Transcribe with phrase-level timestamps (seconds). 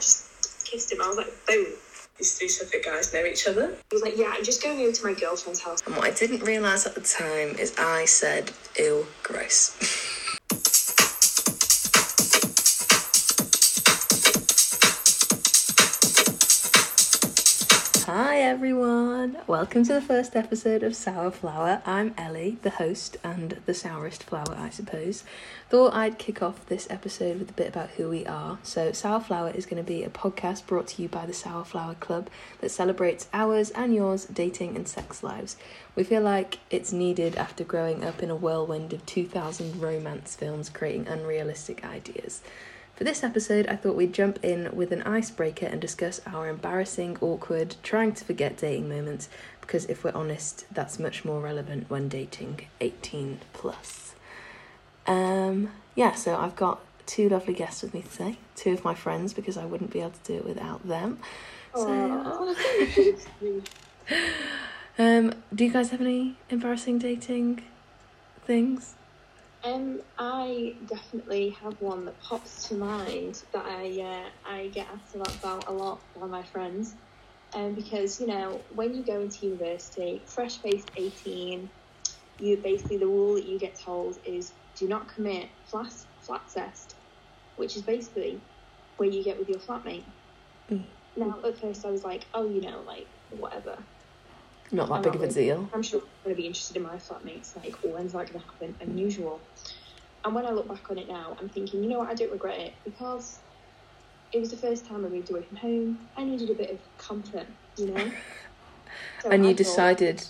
[0.00, 1.02] just kissed him.
[1.02, 1.66] I was like, boom.
[2.18, 3.76] These three separate guys know each other.
[3.90, 5.80] He was like, yeah, I'm just going over to my girlfriend's house.
[5.86, 10.04] And what I didn't realise at the time is I said, ew, gross.
[18.48, 19.36] everyone!
[19.46, 21.82] Welcome to the first episode of Sour Flower.
[21.84, 25.22] I'm Ellie, the host and the sourest flower, I suppose.
[25.68, 28.58] Thought I'd kick off this episode with a bit about who we are.
[28.62, 31.66] So, Sour Flower is going to be a podcast brought to you by the Sour
[31.66, 32.30] Flower Club
[32.62, 35.58] that celebrates ours and yours dating and sex lives.
[35.94, 40.70] We feel like it's needed after growing up in a whirlwind of 2000 romance films
[40.70, 42.40] creating unrealistic ideas.
[42.98, 47.16] For this episode, I thought we'd jump in with an icebreaker and discuss our embarrassing,
[47.20, 49.28] awkward, trying to forget dating moments,
[49.60, 54.16] because if we're honest, that's much more relevant when dating 18 plus.
[55.06, 59.32] Um, yeah, so I've got two lovely guests with me today, two of my friends,
[59.32, 61.20] because I wouldn't be able to do it without them.
[61.76, 61.86] So,
[64.98, 67.62] um, do you guys have any embarrassing dating
[68.44, 68.96] things?
[69.68, 75.14] Um, I definitely have one that pops to mind that I uh, I get asked
[75.14, 76.94] about a lot by my friends.
[77.54, 81.70] Um, because you know when you go into university, fresh faced eighteen,
[82.38, 86.96] you basically the rule that you get told is do not commit flat flat test,
[87.56, 88.40] which is basically
[88.96, 90.04] where you get with your flatmate.
[90.70, 90.84] Mm.
[91.16, 93.78] Now at first I was like, oh you know like whatever.
[94.70, 95.68] Not that I'm big not of a deal.
[95.72, 97.56] I'm sure I'm going to be interested in my flatmates.
[97.56, 98.74] Like, when's that going to happen?
[98.80, 99.40] Unusual.
[100.24, 102.08] And when I look back on it now, I'm thinking, you know what?
[102.10, 103.38] I don't regret it because
[104.32, 105.98] it was the first time I moved away from home.
[106.16, 107.46] I needed a bit of comfort,
[107.76, 108.10] you know.
[109.22, 110.24] So And I you decided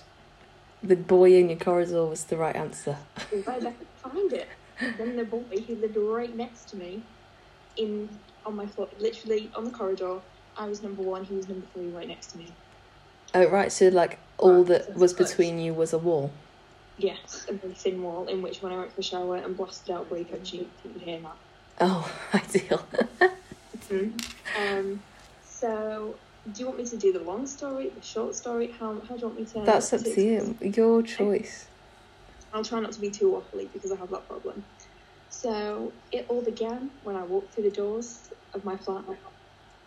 [0.82, 2.96] the boy in your corridor was the right answer.
[3.44, 4.48] where the heck find it?
[4.98, 7.02] Then the boy who lived right next to me,
[7.76, 8.08] in
[8.44, 10.18] on my floor, literally on the corridor.
[10.56, 11.24] I was number one.
[11.24, 12.52] He was number three, right next to me.
[13.34, 16.30] Oh, right, so like all that was between you was a wall.
[16.96, 19.94] Yes, a very thin wall in which, when I went for a shower and blasted
[19.94, 21.36] out breakup cheek, you could hear that.
[21.80, 22.84] Oh, ideal.
[24.58, 25.00] Um,
[25.44, 26.14] so,
[26.52, 28.74] do you want me to do the long story, the short story?
[28.78, 29.60] How, how do you want me to?
[29.60, 30.56] That's up to you.
[30.60, 31.66] Your choice.
[32.52, 34.64] I'll try not to be too waffly because I have that problem.
[35.30, 39.04] So, it all began when I walked through the doors of my flat.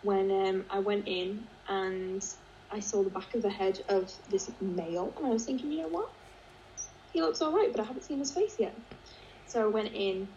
[0.04, 2.26] When um, I went in and
[2.72, 5.84] I saw the back of the head of this male, and I was thinking, you
[5.84, 6.10] know what?
[7.12, 8.76] He looks alright, but I haven't seen his face yet.
[9.46, 10.30] So I went in.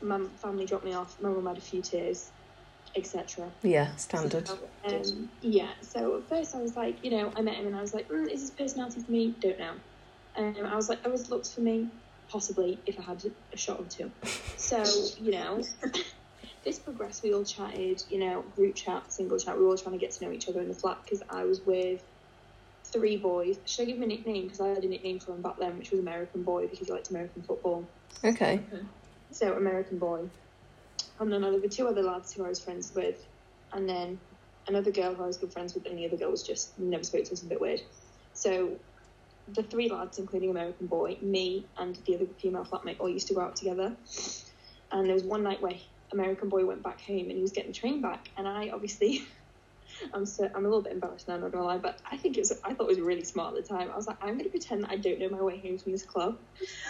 [0.00, 1.16] My family dropped me off.
[1.20, 2.32] My mum had a few tears,
[2.96, 3.52] etc.
[3.62, 4.48] Yeah, standard.
[4.88, 7.80] Um, yeah, so at first I was like, you know, I met him and I
[7.80, 9.36] was like, mm, is his personality for me?
[9.40, 9.74] Don't know.
[10.36, 11.90] Um, I was like, oh, his looks for me?
[12.28, 13.22] Possibly, if I had
[13.52, 14.10] a shot or two.
[14.56, 14.84] So,
[15.18, 15.60] you know,
[16.64, 17.22] this progressed.
[17.22, 19.56] We all chatted, you know, group chat, single chat.
[19.56, 21.44] We were all trying to get to know each other in the flat because I
[21.44, 22.02] was with
[22.84, 23.58] three boys.
[23.66, 24.44] Should I give him a nickname?
[24.44, 26.92] Because I had a nickname for him back then, which was American Boy because he
[26.92, 27.84] liked American football.
[28.24, 28.60] Okay.
[29.30, 30.28] So American Boy.
[31.18, 33.24] And then there were two other lads who I was friends with,
[33.72, 34.18] and then
[34.68, 37.04] another girl who I was good friends with, and the other girl was just never
[37.04, 37.82] spoke to us, a bit weird.
[38.34, 38.76] So
[39.54, 43.34] the three lads, including American Boy, me, and the other female flatmate, all used to
[43.34, 43.94] go out together.
[44.90, 45.74] And there was one night where
[46.12, 49.22] American Boy went back home and he was getting the train back, and I obviously.
[50.14, 52.36] I'm so I'm a little bit embarrassed now, I'm not gonna lie, but I think
[52.36, 53.90] it was I thought it was really smart at the time.
[53.90, 56.04] I was like, I'm gonna pretend that I don't know my way home from this
[56.04, 56.38] club.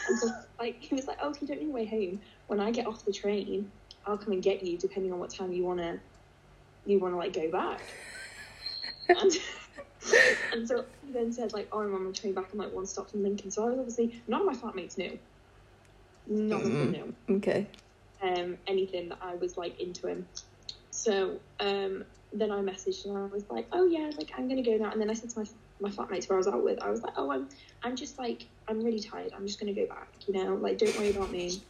[0.08, 0.30] And so
[0.60, 2.86] like he was like, Oh, if you don't know your way home, when I get
[2.86, 3.72] off the train,
[4.06, 6.00] I'll come and get you depending on what time you wanna
[6.84, 7.80] you wanna like go back.
[9.08, 9.32] and,
[10.52, 12.86] and so he then said like, Oh, I'm on the train back, I'm like one
[12.86, 13.50] stop from Lincoln.
[13.50, 15.18] So I was obviously none of my flatmates knew.
[16.26, 17.68] None of them knew Okay.
[18.22, 20.26] Um, anything that I was like into him.
[20.90, 24.76] So um, then I messaged and I was like, oh yeah, like I'm gonna go
[24.76, 24.90] now.
[24.90, 25.46] And then I said to my
[25.80, 27.48] my flatmates who I was out with, I was like, oh, I'm
[27.82, 29.32] I'm just like I'm really tired.
[29.36, 30.08] I'm just gonna go back.
[30.26, 31.62] You know, like don't worry about me.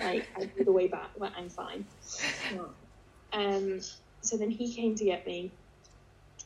[0.00, 1.10] Like I do the way back.
[1.18, 1.84] Like I'm fine.
[3.32, 3.80] Um.
[4.20, 5.52] So then he came to get me,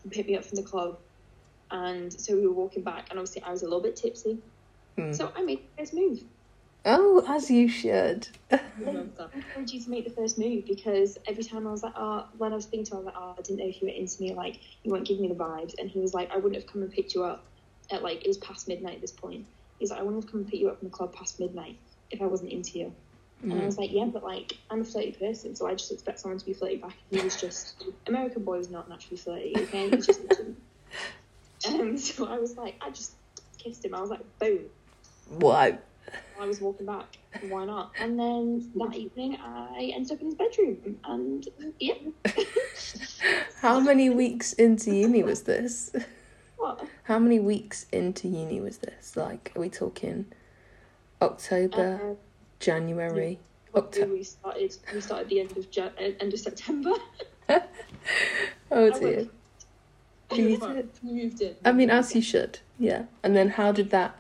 [0.03, 0.99] and pick me up from the club,
[1.71, 3.09] and so we were walking back.
[3.11, 4.39] And obviously I was a little bit tipsy.
[4.99, 5.13] Hmm.
[5.13, 6.23] So I made this move.
[6.85, 8.29] Oh, as you should.
[8.51, 8.57] I
[9.35, 12.53] encourage you to make the first move because every time I was like, oh, when
[12.53, 13.95] I was speaking to him, I was like, oh, I didn't know if you were
[13.95, 15.75] into me, like, you weren't giving me the vibes.
[15.79, 17.45] And he was like, I wouldn't have come and picked you up
[17.91, 19.47] at like, it was past midnight at this point.
[19.79, 21.79] He's like, I wouldn't have come and picked you up from the club past midnight
[22.11, 22.95] if I wasn't into you.
[23.43, 26.21] And I was like, yeah, but like, I'm a flirty person, so I just expect
[26.21, 26.95] someone to be flirty back.
[27.11, 29.91] And he was just, American boy was not naturally flirty, okay?
[29.91, 30.21] He just
[31.67, 33.13] Um, so I was like, I just
[33.59, 33.95] kissed him.
[33.95, 34.61] I was like, boom.
[35.29, 35.77] Wow.
[36.41, 37.07] I was walking back.
[37.49, 37.93] Why not?
[37.99, 41.47] And then that evening, I ended up in his bedroom, and
[41.79, 41.95] yeah,
[43.61, 45.93] How many weeks into uni was this?
[46.57, 46.85] What?
[47.05, 49.17] How many weeks into uni was this?
[49.17, 50.27] Like, are we talking
[51.21, 52.15] October, Uh,
[52.61, 53.39] January?
[53.73, 56.93] Probably Octo- we started we started the end of Jan- end of September.
[58.71, 59.29] Oh dear.
[60.35, 60.91] You I did.
[61.03, 61.55] moved in.
[61.65, 63.05] I mean, as you should, yeah.
[63.23, 64.19] And then how did that?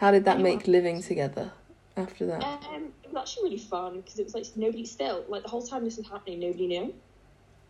[0.00, 0.56] How did that Anyway.
[0.56, 1.52] make living together
[1.94, 2.42] after that?
[2.42, 5.60] Um, it was actually really fun because it was like nobody still like the whole
[5.60, 6.94] time this was happening, nobody knew.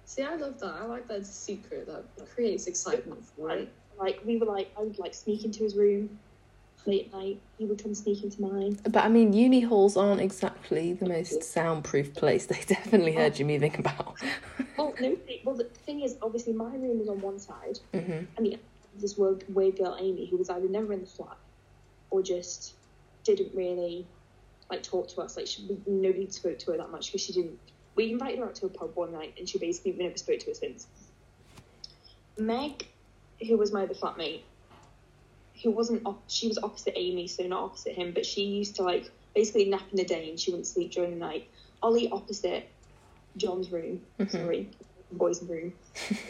[0.04, 0.74] See, I love that.
[0.80, 3.72] I like that it's a secret that creates excitement for Like, it.
[3.98, 6.20] like we were like I would like sneak into his room
[6.86, 7.40] late at night.
[7.58, 8.78] He would come sneak into mine.
[8.84, 12.46] But I mean, uni halls aren't exactly the most soundproof place.
[12.46, 14.14] They definitely heard you moving about.
[14.78, 18.46] Well, no, well the thing is, obviously my room was on one side, hmm and
[18.46, 18.56] the
[19.00, 21.36] this weird, weird girl Amy, who was either never in the flat
[22.10, 22.74] or just
[23.24, 24.06] didn't really
[24.70, 25.36] like talk to us.
[25.36, 27.58] Like she, we, nobody spoke to her that much because she didn't.
[27.96, 30.50] We invited her out to a pub one night, and she basically never spoke to
[30.50, 30.86] us since.
[32.38, 32.86] Meg,
[33.46, 34.42] who was my other flatmate,
[35.62, 38.82] who wasn't op- she was opposite Amy, so not opposite him, but she used to
[38.82, 41.48] like basically nap in the day and she wouldn't sleep during the night.
[41.82, 42.70] Ollie opposite
[43.36, 44.30] John's room, Mhm.
[44.30, 44.70] sorry,
[45.12, 45.72] boys' room.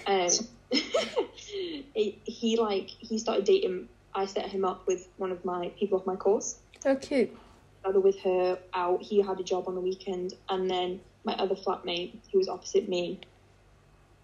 [0.07, 0.29] Um,
[0.71, 3.89] he, he like he started dating.
[4.15, 6.59] I set him up with one of my people off my course.
[6.85, 7.37] Oh, cute.
[7.85, 11.55] Either with her out, he had a job on the weekend, and then my other
[11.55, 13.21] flatmate, who was opposite me,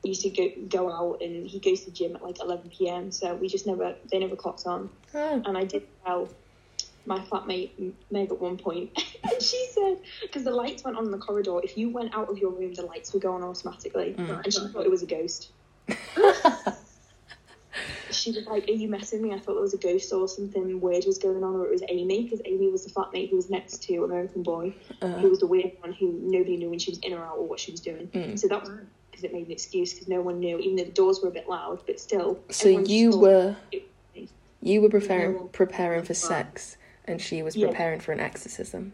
[0.05, 3.11] used to go go out, and he goes to the gym at like eleven p.m.
[3.11, 4.91] So we just never they never clocked on.
[5.15, 6.29] Oh, And I did tell
[7.07, 8.91] my flatmate Meg at one point,
[9.25, 11.61] and she said because the lights went on in the corridor.
[11.63, 14.45] If you went out of your room, the lights would go on automatically, Mm.
[14.45, 15.51] and she thought it was a ghost.
[18.27, 20.27] she was like, "Are you messing with me?" I thought there was a ghost or
[20.29, 23.37] something weird was going on, or it was Amy because Amy was the flatmate who
[23.37, 26.79] was next to American Boy, who uh, was the weird one who nobody knew when
[26.79, 28.09] she was in or out or what she was doing.
[28.09, 28.39] Mm.
[28.39, 28.71] So that was
[29.11, 31.33] because it made an excuse because no one knew, even though the doors were a
[31.33, 32.41] bit loud, but still.
[32.51, 33.57] so you were
[34.61, 35.45] you were preparing No.
[35.53, 37.69] preparing for sex, and she was Yeah.
[37.69, 38.93] preparing for an exorcism.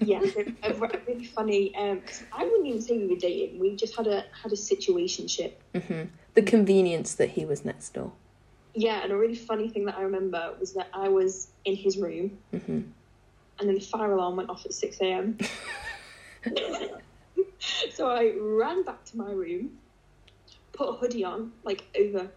[0.00, 0.20] yeah,
[0.64, 1.68] a, a, a really funny.
[1.70, 3.60] Because I wouldn't even say we were dating.
[3.60, 5.52] We just had a had a situationship.
[5.74, 6.02] hmm
[6.34, 8.12] The convenience that he was next door.
[8.74, 11.98] Yeah, and a really funny thing that I remember was that I was in his
[11.98, 12.80] room, hmm
[13.60, 15.38] and then the fire alarm went off at six a.m.
[17.94, 19.78] so I ran back to my room,
[20.72, 22.30] put a hoodie on, like over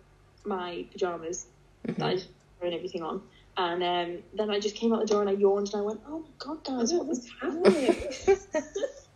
[0.46, 1.48] my pajamas
[1.86, 2.30] that I just
[2.60, 3.22] thrown everything on.
[3.58, 6.02] And um, then I just came out the door and I yawned and I went,
[6.08, 7.64] "Oh my god, guys, what was happening?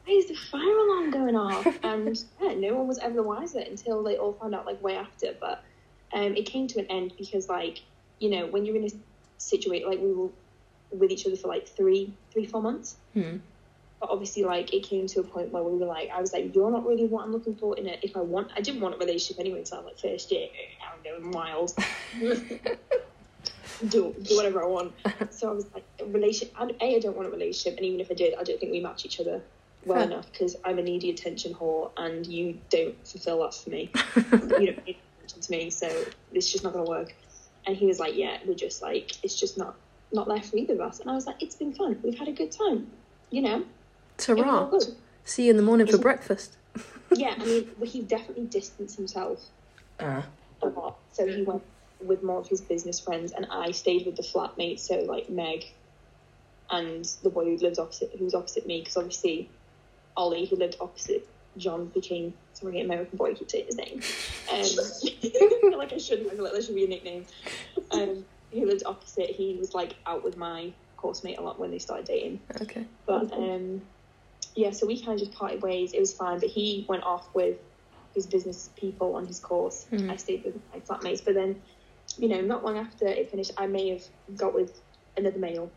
[0.03, 3.59] Why is the fire alarm going off?" And yeah, no one was ever the wiser
[3.59, 5.35] until they all found out like way after.
[5.39, 5.63] But
[6.13, 7.79] um, it came to an end because like
[8.19, 8.91] you know when you're in a
[9.37, 10.29] situation like we were
[10.91, 12.97] with each other for like three, three, four months.
[13.13, 13.37] Hmm.
[13.99, 16.55] But obviously, like it came to a point where we were like, I was like,
[16.55, 17.99] "You're not really what I'm looking for in it.
[18.01, 20.47] If I want, I didn't want a relationship anyway until I'm like first year.
[20.81, 21.73] I'm going wild,
[23.89, 24.93] do do whatever I want."
[25.29, 26.55] So I was like, a relationship.
[26.59, 28.79] A, I don't want a relationship, and even if I did, I don't think we
[28.79, 29.39] match each other
[29.85, 30.07] well Fair.
[30.07, 33.91] enough because I'm a needy attention whore, and you don't fulfill that for me.
[34.59, 34.85] you don't
[35.39, 35.87] to me, so
[36.33, 37.13] it's just not gonna work.
[37.65, 39.75] And he was like, "Yeah, we're just like, it's just not
[40.11, 41.99] not there for either of us." And I was like, "It's been fun.
[42.03, 42.91] We've had a good time,
[43.29, 43.63] you know."
[44.17, 44.69] Ta-ra.
[45.23, 46.57] See you in the morning for Isn't- breakfast.
[47.13, 49.41] Yeah, I mean, he definitely distanced himself
[49.99, 50.25] Ah,
[50.61, 50.97] a lot.
[51.11, 51.61] So he went
[51.99, 54.79] with more of his business friends, and I stayed with the flatmates.
[54.79, 55.65] So like Meg
[56.69, 59.49] and the boy who lives opposite, who's opposite me, because obviously
[60.15, 61.27] Ollie, who lived opposite
[61.57, 63.31] John, became sorry, American boy.
[63.31, 64.01] I keep saying his name.
[64.51, 64.57] Um,
[65.13, 66.27] I feel like I shouldn't.
[66.29, 67.25] I feel like that should be a nickname.
[67.91, 69.29] Um, who lived opposite?
[69.29, 72.41] He was like out with my course mate a lot when they started dating.
[72.61, 72.85] okay.
[73.05, 73.81] But um,
[74.55, 75.93] yeah, so we kind of just parted ways.
[75.93, 77.57] It was fine, but he went off with
[78.13, 79.85] his business people on his course.
[79.89, 80.11] Mhm.
[80.11, 81.61] I stayed with my flatmates, but then,
[82.17, 84.03] you know, not long after it finished, I may have
[84.35, 84.81] got with
[85.15, 85.71] another male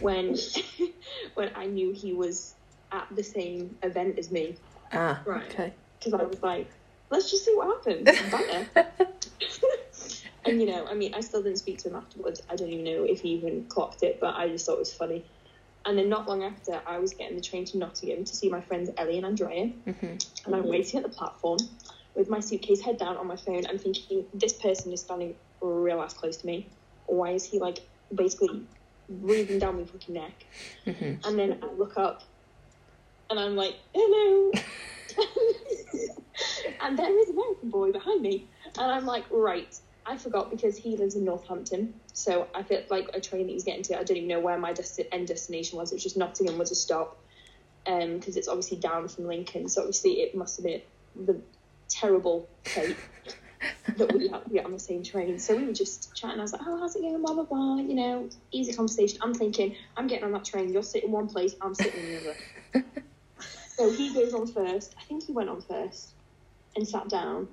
[0.00, 0.36] when
[1.34, 2.54] when I knew he was
[2.92, 4.56] at the same event as me
[4.92, 5.42] Ah, Right.
[5.52, 5.74] okay.
[5.98, 6.70] because I was like,
[7.10, 8.08] let's just see what happens.
[10.44, 12.40] And you know, I mean, I still didn't speak to him afterwards.
[12.48, 14.94] I don't even know if he even clocked it, but I just thought it was
[14.94, 15.26] funny.
[15.84, 18.60] And then not long after, I was getting the train to Nottingham to see my
[18.60, 20.16] friends Ellie and Andrea, hmm
[20.46, 21.58] and I'm waiting at the platform
[22.14, 23.66] with my suitcase head down on my phone.
[23.66, 26.72] I'm thinking, this person is standing real ass close to me.
[27.06, 27.80] Why is he like
[28.14, 28.62] basically
[29.08, 30.46] breathing down my fucking neck?
[30.84, 32.22] hmm And then I look up
[33.30, 34.52] and I'm like, hello.
[36.80, 38.48] and there is an American boy behind me.
[38.78, 39.74] And I'm like, right.
[40.06, 41.94] I forgot because he lives in Northampton.
[42.14, 44.58] So I feel like a train that he's getting to, I don't even know where
[44.58, 45.92] my desti- end destination was.
[45.92, 47.18] It was just Nottingham was a stop.
[47.86, 49.68] Um, because it's obviously down from Lincoln.
[49.68, 50.82] So obviously it must have been
[51.14, 51.40] the
[51.88, 52.96] terrible fate
[53.96, 55.38] that we had to get on the same train.
[55.38, 56.38] So we were just chatting.
[56.38, 57.76] I was like, "Oh, how's it going?" Blah blah blah.
[57.76, 59.18] You know, easy conversation.
[59.22, 60.70] I'm thinking, I'm getting on that train.
[60.70, 61.54] You're sitting one place.
[61.62, 62.92] I'm sitting in the other.
[63.78, 64.96] so he goes on first.
[64.98, 66.14] I think he went on first
[66.74, 67.46] and sat down.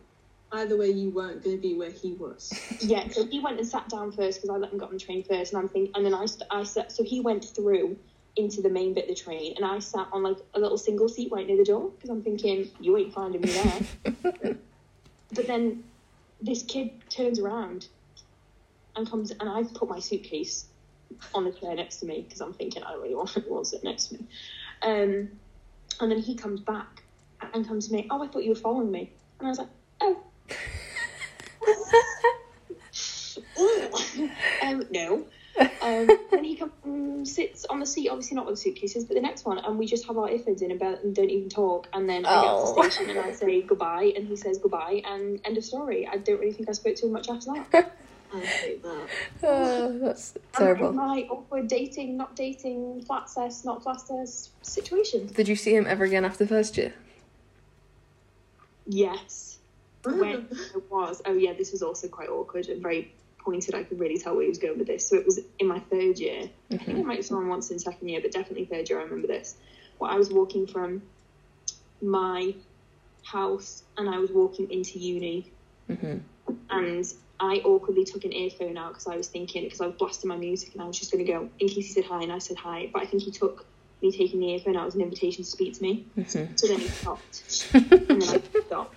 [0.51, 2.51] Either way, you weren't going to be where he was.
[2.81, 4.99] Yeah, so he went and sat down first because I let him get on the
[4.99, 6.91] train first, and I'm thinking, and then I, st- I sat.
[6.91, 7.97] So he went through
[8.35, 11.07] into the main bit of the train, and I sat on like a little single
[11.07, 14.55] seat right near the door because I'm thinking, you ain't finding me there.
[15.31, 15.83] but then
[16.41, 17.87] this kid turns around
[18.95, 20.67] and comes, and I've put my suitcase
[21.33, 23.69] on the chair next to me because I'm thinking I don't really want anyone to
[23.69, 24.27] sit next to me.
[24.81, 25.29] Um,
[25.99, 27.03] and then he comes back
[27.53, 28.07] and comes to me.
[28.09, 29.69] Oh, I thought you were following me, and I was like,
[30.01, 30.23] oh.
[34.63, 35.25] um, no.
[35.81, 39.15] Um, then he comes and sits on the seat, obviously not with the suitcases, but
[39.15, 41.87] the next one, and we just have our iffords in about and don't even talk.
[41.93, 42.75] And then I get Oh.
[42.75, 46.07] to the station and I say goodbye, and he says goodbye, and end of story.
[46.11, 47.91] I don't really think I spoke to him much after that.
[48.35, 49.07] I hate that.
[49.43, 50.93] Oh, that's And terrible.
[50.93, 55.27] my awkward dating, not dating, flat cess, not flat cess situation.
[55.27, 56.93] Did you see him ever again after first year?
[58.87, 59.57] Yes.
[60.03, 63.73] when it was, oh yeah, this was also quite awkward and very pointed.
[63.73, 65.07] I could really tell where he was going with this.
[65.07, 66.49] So it was in my third year.
[66.71, 68.99] I think I might have someone once in second year, but definitely third year.
[68.99, 69.55] I remember this.
[69.99, 71.01] Well, I was walking from
[72.01, 72.53] my
[73.23, 75.51] house and I was walking into uni,
[75.87, 76.17] hmm
[76.69, 80.29] and I awkwardly took an earphone out because I was thinking because I was blasting
[80.29, 82.31] my music and I was just going to go in case he said hi and
[82.31, 83.65] I said hi, but I think he took
[84.01, 86.07] me taking the earphone out as an invitation to speak to me.
[86.15, 88.95] hmm So then he stopped and then I stopped.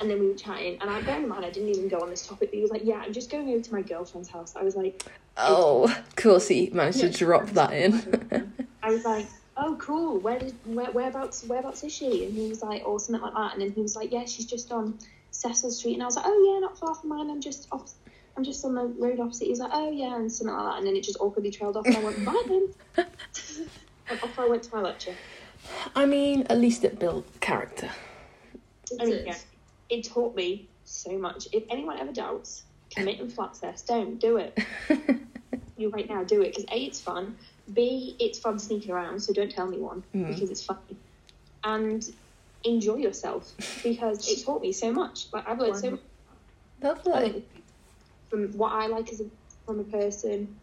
[0.00, 2.10] And then we were chatting, and I bear in mind I didn't even go on
[2.10, 2.50] this topic.
[2.50, 4.74] But he was like, "Yeah, I'm just going over to my girlfriend's house." I was
[4.74, 5.04] like,
[5.36, 8.52] Oh, of course he managed to drop that in.
[8.82, 9.26] "I was like,
[9.56, 10.18] oh, cool.
[10.18, 13.52] Where did where, whereabouts whereabouts is she?" And he was like, "Or something like that."
[13.52, 14.98] And then he was like, "Yeah, she's just on
[15.34, 17.30] Cecil Street." And I was like, "Oh yeah, not far from mine.
[17.30, 17.92] I'm just off.
[18.36, 20.78] I'm just on the road opposite." He was like, "Oh yeah," and something like that.
[20.78, 22.68] And then it just awkwardly trailed off, and I went, "Bye then."
[24.08, 25.14] and off I went to my lecture.
[25.94, 27.90] I mean, at least it built character.
[28.90, 29.36] It I mean, yeah,
[29.88, 31.48] it taught me so much.
[31.52, 33.86] If anyone ever doubts, commit and flat cest.
[33.86, 34.58] Don't do it.
[35.76, 37.36] you right now do it because a it's fun.
[37.72, 39.20] B it's fun sneaking around.
[39.20, 40.28] So don't tell anyone Mm.
[40.28, 40.78] because it's fun.
[41.64, 42.04] And
[42.64, 43.52] enjoy yourself
[43.82, 45.26] because it taught me so much.
[45.32, 46.00] Like I've learned so much
[46.82, 47.44] Lovely.
[48.30, 49.26] from what I like as a
[49.66, 50.56] from a person,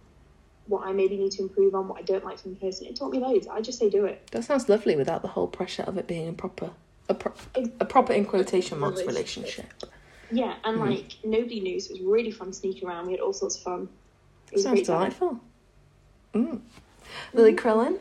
[0.67, 2.87] what I maybe need to improve on, what I don't like from a person.
[2.87, 3.47] It taught me loads.
[3.47, 4.29] I just say do it.
[4.31, 6.69] That sounds lovely without the whole pressure of it being a proper,
[7.09, 7.33] a, pro-
[7.79, 9.65] a proper in quotation marks relationship.
[10.31, 10.89] Yeah, and Mhm.
[10.89, 13.07] like nobody knew, so it was really fun sneaking around.
[13.07, 13.89] We had all sorts of fun.
[14.51, 15.39] It Sounds delightful.
[16.33, 16.61] Mm.
[17.33, 17.99] Lily Krellin?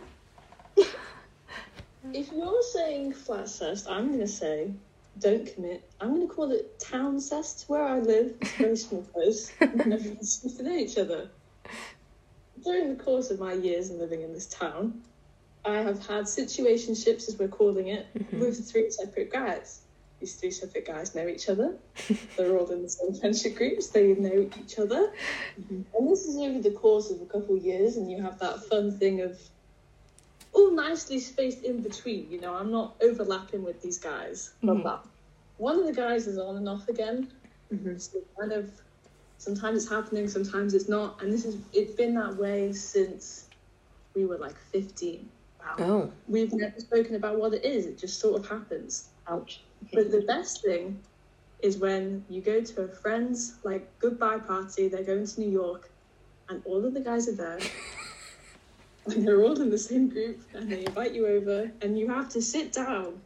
[2.13, 4.73] If you're saying flat cest, I'm going to say
[5.19, 5.89] don't commit.
[6.01, 7.65] I'm going to call it town cest.
[7.69, 9.53] Where I live, it's a very small place.
[9.61, 11.29] and everyone seems to know each other.
[12.65, 15.03] During the course of my years in living in this town,
[15.65, 18.41] I have had situationships, as we're calling it, Mhm.
[18.41, 19.81] with three separate guys.
[20.21, 21.77] These three separate guys know each other.
[22.37, 23.89] They're all in the same friendship groups.
[23.89, 25.13] They know each other.
[25.71, 28.65] And this is over the course of a couple of years, and you have that
[28.67, 29.39] fun thing of
[30.53, 32.31] all nicely spaced in between.
[32.31, 34.53] You know, I'm not overlapping with these guys.
[34.63, 34.83] Mhm.
[34.85, 35.05] that.
[35.59, 37.31] One of the guys is on and off again.
[37.73, 38.01] Mhm.
[38.01, 38.71] So kind of
[39.39, 41.23] sometimes it's happening, sometimes it's not.
[41.23, 43.47] And this is it's been that way since
[44.15, 45.29] we were like 15.
[45.61, 45.77] Wow.
[45.79, 46.13] Oh.
[46.29, 47.87] We've never spoken about what it is.
[47.87, 49.09] It just sort of happens.
[49.29, 49.63] Ouch.
[49.93, 51.01] But the best thing
[51.61, 55.91] is when you go to a friend's like goodbye party, they're going to New York,
[56.49, 57.59] and all of the guys are there.
[59.13, 62.29] and they're all in the same group, and they invite you over, and you have
[62.31, 63.21] to sit down.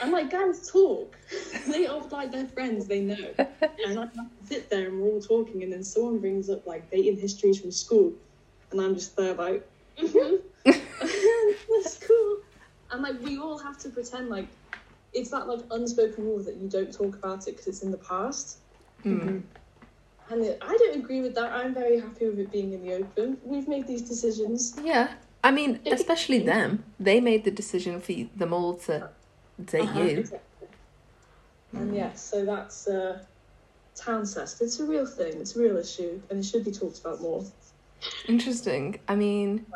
[0.00, 1.16] And like guys talk.
[1.68, 3.34] they are like their friends, they know.
[3.86, 6.66] And I have to sit there and we're all talking, and then someone brings up
[6.66, 8.12] like dating histories from school,
[8.70, 9.68] and I'm just there like,
[9.98, 12.36] "Mhm." that's cool.
[12.90, 14.48] And like we all have to pretend like
[15.12, 17.98] it's that like unspoken rule that you don't talk about it because it's in the
[17.98, 18.58] past.
[19.04, 19.42] Mm.
[20.30, 21.52] And I don't agree with that.
[21.52, 23.38] I'm very happy with it being in the open.
[23.44, 24.74] We've made these decisions.
[24.82, 25.08] Yeah.
[25.42, 26.84] I mean, especially them.
[27.00, 29.08] They made the decision for them all to
[29.64, 30.18] date Uh-huh, you.
[30.18, 30.68] exactly.
[31.72, 33.22] And yeah, so that's uh,
[33.94, 34.60] town cest.
[34.60, 35.40] It's a real thing.
[35.40, 37.44] It's a real issue, and it should be talked about more.
[38.26, 38.98] Interesting.
[39.08, 39.66] I mean,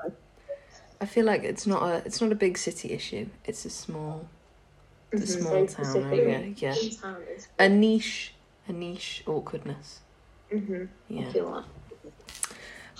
[1.00, 3.28] I feel like it's not a it's not a big city issue.
[3.44, 4.26] It's a small
[5.12, 5.40] it's a Mhm.
[5.40, 6.54] small town area.
[6.56, 6.76] Yeah.
[6.76, 8.34] In town, it's A niche
[8.68, 10.00] a niche awkwardness.
[10.52, 10.84] Mm-hmm.
[11.08, 11.28] Yeah.
[11.28, 11.64] I feel that.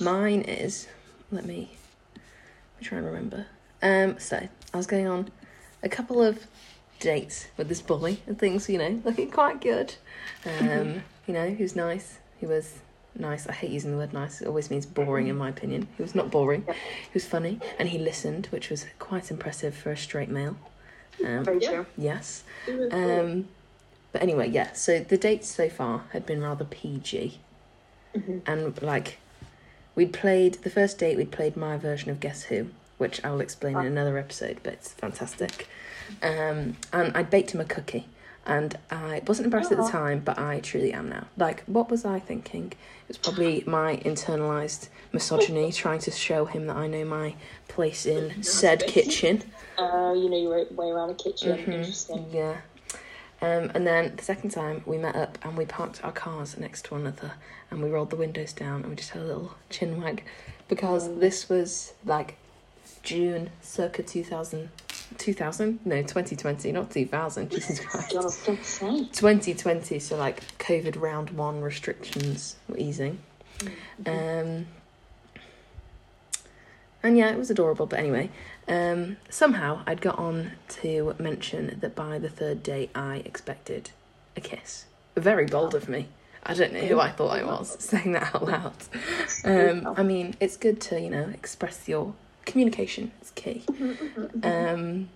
[0.01, 0.89] Mine is
[1.31, 1.71] let me
[2.15, 3.47] let me try and remember.
[3.83, 4.37] Um so
[4.73, 5.31] I was going on
[5.83, 6.47] a couple of
[7.01, 9.95] dates with this boy and things, you know, looking quite good.
[10.47, 12.19] Um, you know, he was nice.
[12.39, 12.79] He was
[13.19, 13.47] nice.
[13.47, 14.41] I hate using the word nice.
[14.41, 15.89] It always means boring, in my opinion.
[15.97, 16.65] He was not boring.
[16.67, 16.75] Yeah.
[16.75, 20.57] He was funny, and he listened, which was quite impressive for a straight male.
[21.25, 21.71] Um, Very Yeah.
[21.71, 21.87] true.
[21.99, 22.45] yes.
[22.93, 23.49] Um,
[24.13, 24.73] but anyway, yeah.
[24.73, 27.39] So the dates so far had been rather PG,
[28.15, 28.43] Mhm.
[28.47, 29.19] and like
[29.95, 31.17] we'd played the first date.
[31.17, 34.59] We'd played my version of Guess Who, which I will explain in another episode.
[34.63, 35.67] But it's fantastic.
[36.23, 38.07] Um, and I baked him a cookie,
[38.47, 41.27] and I wasn't embarrassed at the time, but I truly am now.
[41.39, 42.73] Like, what was I thinking?
[43.09, 47.35] It was probably my internalized misogyny trying to show him that I know my
[47.69, 49.43] place in said kitchen.
[49.79, 51.57] Uh, you know your way around a kitchen.
[51.59, 51.69] Mhm.
[51.75, 52.27] Interesting.
[52.33, 52.57] Yeah.
[53.43, 56.85] Um, and then the second time we met up and we parked our cars next
[56.87, 57.33] to one another
[57.71, 60.23] and we rolled the windows down and we just had a little chin wag
[60.69, 62.37] because this was like
[63.03, 64.71] June circa 2000.
[65.19, 65.81] 2000?
[65.85, 67.51] No, 2020, not 2000.
[67.51, 68.13] Jesus Christ.
[68.13, 68.99] God, I was going to say.
[69.13, 73.19] 2020, so like COVID round one restrictions were easing.
[74.07, 74.67] Um,
[77.03, 77.87] and yeah, it was adorable.
[77.87, 78.31] But anyway,
[78.69, 83.91] um, somehow I'd got on to mention that by the third day I expected
[84.37, 84.87] a kiss.
[85.17, 86.09] Very bold of me.
[86.45, 88.75] I don't know who I thought I was saying that out loud.
[89.45, 93.13] Um, I mean, it's good to you know express your communication.
[93.21, 93.65] It's key.
[94.43, 95.09] Um,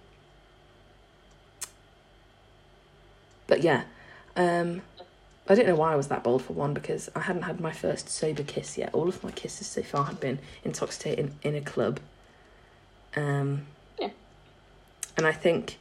[3.47, 3.85] but yeah,
[4.37, 4.83] um,
[5.49, 7.73] I don't know why I was that bold for one because I hadn't had my
[7.73, 8.91] first sober kiss yet.
[8.93, 12.01] All of my kisses so far had been intoxicated in, in a club.
[13.15, 13.67] Um,
[13.99, 14.11] Yeah.
[15.17, 15.79] And I think,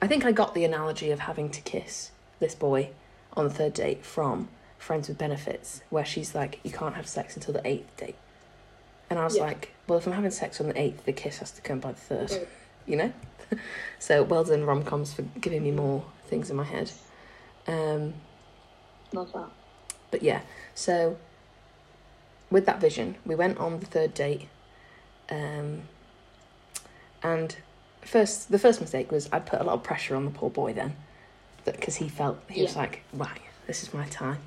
[0.00, 2.10] I think I got the analogy of having to kiss
[2.40, 2.90] this boy
[3.34, 4.48] on the third date from
[4.78, 8.16] Friends with Benefits, where she's like, you can't have sex until the eighth date.
[9.10, 9.44] And I was Yeah.
[9.44, 11.92] like, well, if I'm having sex on the eighth, the kiss has to come by
[11.92, 12.38] the third Yeah.
[12.86, 13.12] you know.
[13.98, 16.90] so well done rom coms for giving me more things in my head.
[17.68, 18.14] Um,
[19.16, 19.48] Love that.
[20.10, 20.40] but yeah,
[20.74, 21.16] so
[22.50, 24.48] with that vision, we went on the third date,
[25.30, 25.82] um,
[27.22, 27.56] and
[28.02, 30.72] first the first mistake was I put a lot of pressure on the poor boy
[30.72, 30.94] then,
[31.64, 34.38] because he felt he was like, right, this is my time.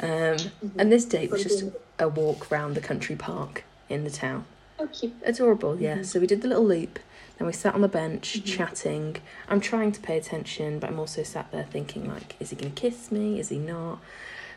[0.00, 0.36] Um,
[0.78, 1.64] and this date was just
[1.98, 4.44] a walk round the country park in the town.
[4.78, 5.14] Oh, cute.
[5.24, 5.96] Adorable, yeah.
[5.98, 6.04] Mhm.
[6.06, 6.98] So we did the little loop.
[7.38, 8.44] Then we sat on the bench Mhm.
[8.46, 9.16] chatting.
[9.48, 12.72] I'm trying to pay attention, but I'm also sat there thinking like, is he going
[12.72, 13.38] to kiss me?
[13.38, 13.98] Is he not?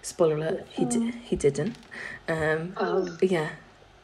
[0.01, 1.75] Spoiler alert, he di- he didn't.
[2.29, 3.17] Um, Oh.
[3.21, 3.49] yeah.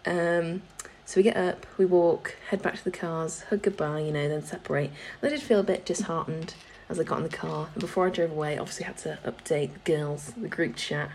[0.06, 0.62] Um,
[1.06, 4.28] so we get up, we walk, head back to the cars, hug goodbye, you know,
[4.28, 4.92] then separate.
[5.22, 6.54] And I did feel a bit disheartened
[6.90, 7.70] as I got in the car.
[7.74, 11.12] And before I drove away, obviously had to update the girls, the group chat.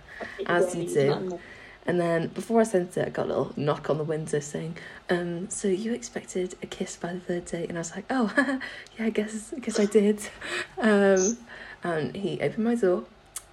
[0.46, 1.38] As you do.
[1.86, 4.76] And then before I sent it, I got a little knock on the window saying,
[5.08, 8.32] um, "So you expected a kiss by the third date?" And I was like, "Oh,
[8.98, 10.20] yeah, I guess, I guess I did."
[10.78, 11.38] Um,
[11.82, 13.04] and he opened my door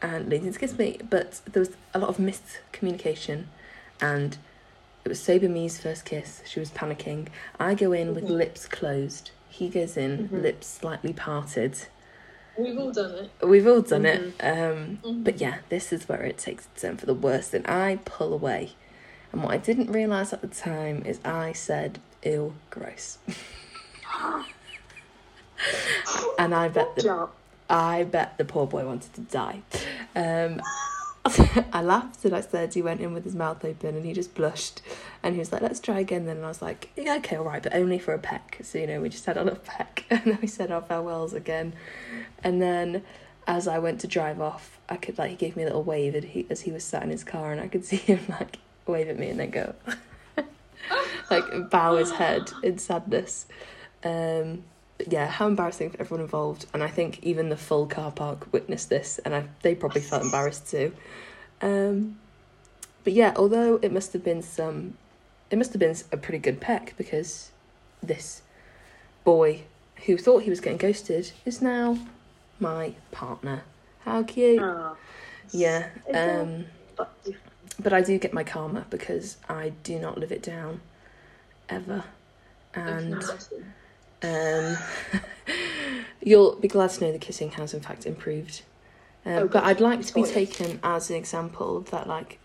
[0.02, 3.46] and leaned in to kiss me, but there was a lot of miscommunication,
[4.02, 4.38] and
[5.06, 6.42] it was sober me's first kiss.
[6.46, 7.28] She was panicking.
[7.60, 8.30] I go in with Mhm.
[8.38, 9.32] lips closed.
[9.50, 10.42] He goes in, Mhm.
[10.44, 11.88] lips slightly parted.
[12.58, 13.46] We've all done it.
[13.46, 14.34] We've all done it.
[14.42, 15.24] Um, Mhm.
[15.24, 18.34] but yeah, this is where it takes a turn for the worst, and I pull
[18.34, 18.74] away.
[19.32, 23.18] And what I didn't realise at the time is I said, ew, gross.
[26.40, 27.28] and I bet the,
[27.70, 29.62] I bet the poor boy wanted to die.
[30.16, 30.62] Um,
[31.74, 34.34] I laughed and I said he went in with his mouth open and he just
[34.36, 34.82] blushed
[35.24, 36.38] and he was like, let's try again then.
[36.38, 38.60] And I was like, yeah, okay, all right, but only for a peck.
[38.64, 41.34] So, you know, we just had a little peck and then we said our farewells
[41.34, 41.74] again.
[42.44, 43.04] And then
[43.46, 46.16] as I went to drive off, I could, like, he gave me a little wave
[46.16, 48.60] and he, as he was sat in his car and I could see him, like,
[48.86, 49.76] wave at me and then go,
[51.30, 53.48] like, bow his head in sadness.
[54.04, 54.64] Um,
[54.98, 56.66] but yeah, how embarrassing for everyone involved.
[56.74, 60.24] And I think even the full car park witnessed this, and I, they probably felt
[60.24, 60.94] embarrassed too.
[61.62, 62.20] Um,
[63.04, 64.98] but yeah, although it must have been some,
[65.50, 67.52] it must have been a pretty good peck because
[68.02, 68.42] this
[69.24, 69.64] boy
[70.06, 71.98] who thought he was getting ghosted is now
[72.60, 73.64] my partner.
[74.02, 74.62] How cute!
[74.62, 74.96] Ah,
[75.52, 75.90] Yeah.
[76.14, 77.14] Um, but
[77.80, 80.82] but I do get my karma because I do not live it down,
[81.70, 82.04] ever.
[82.74, 83.24] And
[84.24, 84.78] um,
[86.22, 88.64] you'll be glad to know the kissing has in fact improved.
[89.26, 89.64] Um, Oh, but.
[89.64, 90.46] I'd like to be Sorry.
[90.46, 92.40] taken as an example that like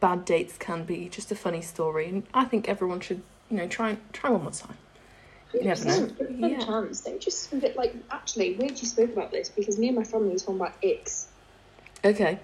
[0.00, 3.66] bad dates can be just a funny story, and I think everyone should you know
[3.66, 4.76] try try one more time.
[5.54, 6.10] You never know.
[6.20, 6.64] A Yeah.
[6.64, 7.00] chance.
[7.00, 10.04] They just a bit like actually weird you spoke about this because me and my
[10.04, 11.26] family was talking about icks
[12.04, 12.38] Okay.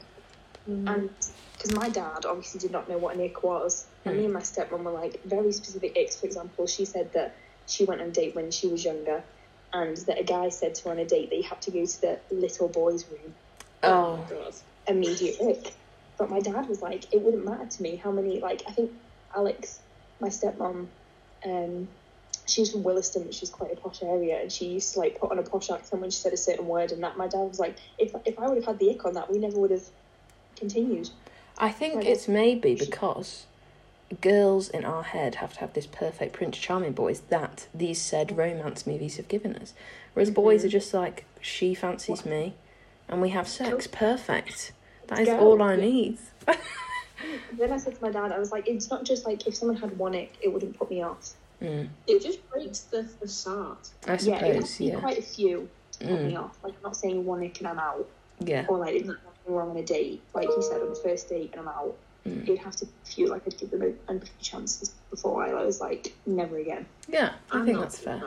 [0.67, 1.11] and
[1.53, 4.19] because my dad obviously did not know what an ick was and Hmm.
[4.21, 6.17] me and my stepmom were like very specific icks.
[6.19, 9.25] For example, she said that she went on a date when she was younger
[9.73, 11.85] and that a guy said to her on a date that you have to go
[11.85, 13.35] to the little boys' room
[13.83, 14.55] Oh, God.
[14.87, 15.63] immediately.
[16.19, 18.41] But my dad was like, it wouldn't matter to me how many.
[18.41, 18.93] Like I think
[19.37, 19.81] Alex,
[20.21, 20.89] my stepmom,
[21.45, 21.89] um,
[22.47, 25.31] she's from Williston, which is quite a posh area, and she used to like put
[25.33, 27.59] on a posh accent when she said a certain word, and that my dad was
[27.59, 29.85] like, if if I would have had the ick on that, we never would have
[30.57, 31.09] continued.
[31.59, 33.47] I think Like, it's maybe because
[34.21, 38.37] girls in our head have to have this perfect Prince Charming boys that these said
[38.37, 39.75] romance movies have given us.
[40.13, 40.67] Whereas boys Mhm.
[40.67, 42.55] are just like, she fancies me
[43.09, 43.87] and we have sex.
[43.87, 44.73] Perfect.
[45.09, 45.39] That is Go.
[45.39, 46.19] all I need.
[47.53, 49.77] Then I said to my dad, I was like, it's not just like if someone
[49.79, 51.33] had one ick, it wouldn't put me off.
[51.63, 53.79] Mm, It just breaks the facade.
[54.07, 55.01] I yeah, it has suppose, yeah.
[55.01, 56.27] quite a few to put Mm.
[56.27, 56.59] me off.
[56.63, 58.07] Like I'm not saying one ick and I'm out,
[58.41, 58.67] Yeah.
[58.69, 61.51] or like there's nothing wrong on a date, like he said on the first date
[61.53, 61.95] and I'm out.
[62.27, 62.43] Mm.
[62.45, 63.31] It'd have to feel.
[63.31, 66.87] Like I'd give them a, a few chances before I was like, never again.
[67.09, 68.23] Yeah, I I'm think that's fair.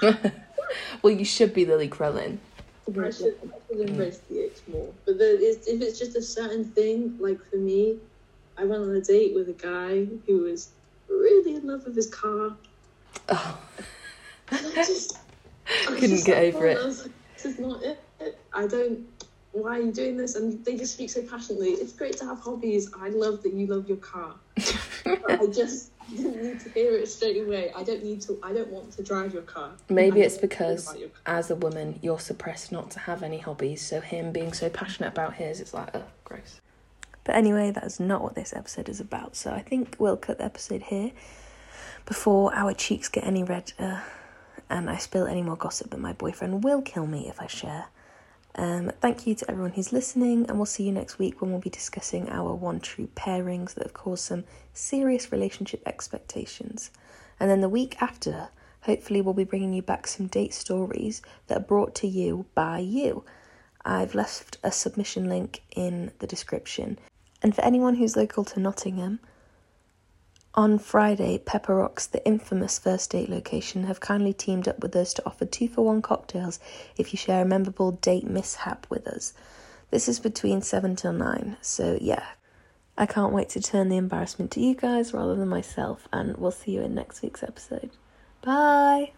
[0.00, 0.32] that.
[1.02, 2.38] well, you should be Lily Crellin.
[2.88, 4.88] I should, I should embrace the icks more.
[5.04, 7.98] But the, it's, if it's just a certain thing, like for me,
[8.56, 10.70] I went on a date with a guy who was
[11.08, 12.56] really in love with his car.
[13.28, 13.58] Oh,
[14.50, 15.18] I just
[15.82, 16.78] I Couldn't just get like, over it.
[16.82, 18.00] Like, this is not it.
[18.52, 19.06] I don't.
[19.52, 20.36] Why are you doing this?
[20.36, 21.70] And they just speak so passionately.
[21.70, 22.90] It's great to have hobbies.
[22.98, 24.34] I love that you love your car.
[25.06, 27.72] I just didn't need to hear it straight away.
[27.74, 28.38] I don't need to.
[28.42, 29.70] I don't want to drive your car.
[29.88, 31.36] Maybe it's because about your car.
[31.36, 35.08] as a woman, you're suppressed not to have any hobbies, so him being so passionate
[35.08, 36.60] about his, it's like, oh, gross.
[37.24, 40.38] But anyway, that is not what this episode is about, so I think we'll cut
[40.38, 41.12] the episode here
[42.06, 44.00] before our cheeks get any redder uh,
[44.70, 47.86] and I spill any more gossip that my boyfriend will kill me if I share.
[48.54, 51.60] Um, thank you to everyone who's listening, and we'll see you next week when we'll
[51.60, 56.90] be discussing our one true pairings that have caused some serious relationship expectations.
[57.38, 58.48] And then the week after,
[58.82, 62.80] hopefully, we'll be bringing you back some date stories that are brought to you by
[62.80, 63.24] you.
[63.84, 66.98] I've left a submission link in the description.
[67.42, 69.20] And for anyone who's local to Nottingham,
[70.54, 75.14] on Friday, Pepper Rocks, the infamous first date location, have kindly teamed up with us
[75.14, 76.58] to offer two for one cocktails
[76.96, 79.34] if you share a memorable date mishap with us.
[79.90, 82.24] This is between 7 till 9, so yeah.
[82.96, 86.50] I can't wait to turn the embarrassment to you guys rather than myself, and we'll
[86.50, 87.90] see you in next week's episode.
[88.42, 89.12] Bye!